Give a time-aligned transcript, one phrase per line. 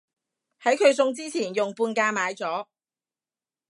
[0.63, 2.65] 喺佢送之前用半價買咗